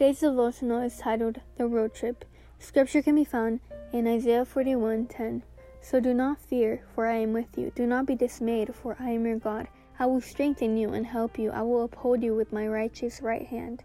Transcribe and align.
Today's 0.00 0.20
devotional 0.20 0.80
is 0.80 0.96
titled 0.96 1.42
The 1.58 1.66
Road 1.66 1.92
Trip. 1.92 2.24
Scripture 2.58 3.02
can 3.02 3.16
be 3.16 3.24
found 3.24 3.60
in 3.92 4.08
Isaiah 4.08 4.46
41:10. 4.46 5.42
So 5.82 6.00
do 6.00 6.14
not 6.14 6.40
fear, 6.40 6.80
for 6.94 7.06
I 7.06 7.16
am 7.16 7.34
with 7.34 7.58
you. 7.58 7.70
Do 7.74 7.86
not 7.86 8.06
be 8.06 8.14
dismayed, 8.14 8.74
for 8.74 8.96
I 8.98 9.10
am 9.10 9.26
your 9.26 9.36
God. 9.36 9.68
I 9.98 10.06
will 10.06 10.22
strengthen 10.22 10.78
you 10.78 10.94
and 10.94 11.04
help 11.04 11.38
you. 11.38 11.50
I 11.50 11.60
will 11.60 11.84
uphold 11.84 12.22
you 12.22 12.34
with 12.34 12.50
my 12.50 12.66
righteous 12.66 13.20
right 13.20 13.46
hand. 13.46 13.84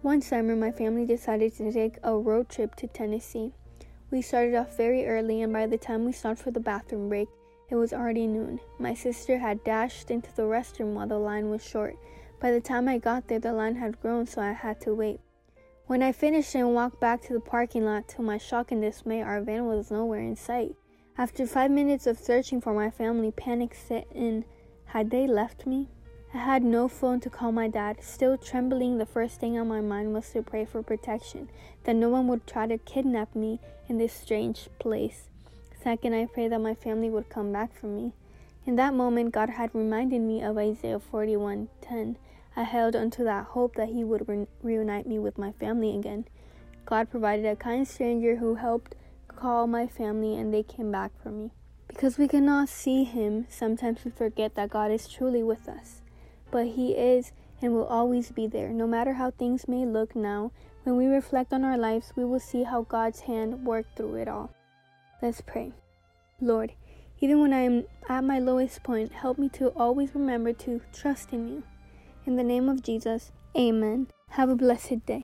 One 0.00 0.22
summer, 0.22 0.56
my 0.56 0.72
family 0.72 1.04
decided 1.04 1.54
to 1.56 1.70
take 1.70 1.98
a 2.02 2.16
road 2.16 2.48
trip 2.48 2.74
to 2.76 2.86
Tennessee. 2.86 3.52
We 4.10 4.22
started 4.22 4.54
off 4.54 4.78
very 4.78 5.06
early, 5.06 5.42
and 5.42 5.52
by 5.52 5.66
the 5.66 5.76
time 5.76 6.06
we 6.06 6.12
stopped 6.12 6.40
for 6.40 6.52
the 6.52 6.58
bathroom 6.58 7.10
break, 7.10 7.28
it 7.68 7.74
was 7.74 7.92
already 7.92 8.26
noon. 8.26 8.60
My 8.78 8.94
sister 8.94 9.36
had 9.36 9.62
dashed 9.62 10.10
into 10.10 10.34
the 10.34 10.44
restroom 10.44 10.94
while 10.94 11.06
the 11.06 11.18
line 11.18 11.50
was 11.50 11.62
short. 11.62 11.96
By 12.40 12.50
the 12.50 12.62
time 12.62 12.88
I 12.88 12.96
got 12.96 13.28
there, 13.28 13.40
the 13.40 13.52
line 13.52 13.74
had 13.74 14.00
grown, 14.00 14.24
so 14.24 14.40
I 14.40 14.52
had 14.52 14.80
to 14.80 14.94
wait. 14.94 15.20
When 15.86 16.02
I 16.02 16.12
finished 16.12 16.54
and 16.54 16.74
walked 16.74 16.98
back 16.98 17.20
to 17.22 17.34
the 17.34 17.40
parking 17.40 17.84
lot, 17.84 18.08
to 18.08 18.22
my 18.22 18.38
shock 18.38 18.72
and 18.72 18.80
dismay, 18.80 19.20
our 19.20 19.42
van 19.42 19.66
was 19.66 19.90
nowhere 19.90 20.20
in 20.20 20.34
sight. 20.34 20.76
After 21.18 21.46
five 21.46 21.70
minutes 21.70 22.06
of 22.06 22.18
searching 22.18 22.62
for 22.62 22.72
my 22.72 22.88
family, 22.90 23.30
panic 23.30 23.74
set 23.74 24.06
in. 24.10 24.46
Had 24.86 25.10
they 25.10 25.26
left 25.26 25.66
me? 25.66 25.90
I 26.32 26.38
had 26.38 26.62
no 26.62 26.88
phone 26.88 27.20
to 27.20 27.28
call 27.28 27.52
my 27.52 27.68
dad. 27.68 28.02
Still 28.02 28.38
trembling, 28.38 28.96
the 28.96 29.04
first 29.04 29.38
thing 29.38 29.58
on 29.58 29.68
my 29.68 29.82
mind 29.82 30.14
was 30.14 30.30
to 30.30 30.42
pray 30.42 30.64
for 30.64 30.82
protection, 30.82 31.50
that 31.84 31.96
no 31.96 32.08
one 32.08 32.28
would 32.28 32.46
try 32.46 32.66
to 32.66 32.78
kidnap 32.78 33.36
me 33.36 33.60
in 33.86 33.98
this 33.98 34.14
strange 34.14 34.70
place. 34.78 35.28
Second, 35.82 36.14
I 36.14 36.24
prayed 36.24 36.52
that 36.52 36.60
my 36.60 36.74
family 36.74 37.10
would 37.10 37.28
come 37.28 37.52
back 37.52 37.78
for 37.78 37.88
me. 37.88 38.14
In 38.66 38.76
that 38.76 38.94
moment, 38.94 39.32
God 39.32 39.50
had 39.50 39.74
reminded 39.74 40.22
me 40.22 40.42
of 40.42 40.56
Isaiah 40.56 40.98
41:10. 40.98 42.16
I 42.56 42.62
held 42.62 42.96
onto 42.96 43.22
that 43.24 43.46
hope 43.46 43.74
that 43.74 43.90
He 43.90 44.04
would 44.04 44.26
re- 44.26 44.46
reunite 44.62 45.06
me 45.06 45.18
with 45.18 45.36
my 45.36 45.52
family 45.52 45.94
again. 45.94 46.24
God 46.86 47.10
provided 47.10 47.44
a 47.44 47.56
kind 47.56 47.86
stranger 47.86 48.36
who 48.36 48.54
helped 48.54 48.94
call 49.28 49.66
my 49.66 49.86
family, 49.86 50.36
and 50.36 50.52
they 50.52 50.62
came 50.62 50.90
back 50.90 51.12
for 51.22 51.30
me. 51.30 51.50
Because 51.88 52.16
we 52.16 52.26
cannot 52.26 52.70
see 52.70 53.04
Him, 53.04 53.46
sometimes 53.50 54.04
we 54.04 54.10
forget 54.10 54.54
that 54.54 54.70
God 54.70 54.90
is 54.90 55.08
truly 55.08 55.42
with 55.42 55.68
us. 55.68 56.00
But 56.50 56.68
He 56.68 56.92
is 56.92 57.32
and 57.60 57.74
will 57.74 57.86
always 57.86 58.30
be 58.30 58.46
there. 58.46 58.70
No 58.70 58.86
matter 58.86 59.14
how 59.14 59.30
things 59.30 59.68
may 59.68 59.84
look 59.84 60.16
now, 60.16 60.52
when 60.84 60.96
we 60.96 61.06
reflect 61.06 61.52
on 61.52 61.64
our 61.64 61.78
lives, 61.78 62.12
we 62.16 62.24
will 62.24 62.40
see 62.40 62.62
how 62.62 62.82
God's 62.82 63.20
hand 63.20 63.64
worked 63.64 63.96
through 63.96 64.16
it 64.16 64.28
all. 64.28 64.50
Let's 65.20 65.40
pray. 65.40 65.72
Lord, 66.40 66.72
even 67.20 67.40
when 67.40 67.52
I 67.52 67.60
am 67.60 67.84
at 68.08 68.24
my 68.24 68.38
lowest 68.38 68.82
point, 68.82 69.12
help 69.12 69.38
me 69.38 69.48
to 69.50 69.68
always 69.68 70.14
remember 70.14 70.52
to 70.52 70.80
trust 70.92 71.32
in 71.32 71.48
you. 71.48 71.62
In 72.26 72.36
the 72.36 72.44
name 72.44 72.68
of 72.68 72.82
Jesus, 72.82 73.32
amen. 73.56 74.08
Have 74.30 74.48
a 74.48 74.56
blessed 74.56 75.06
day. 75.06 75.22